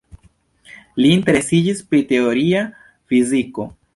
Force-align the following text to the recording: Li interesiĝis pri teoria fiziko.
Li 1.03 1.11
interesiĝis 1.17 1.85
pri 1.91 2.01
teoria 2.13 2.65
fiziko. 3.13 3.71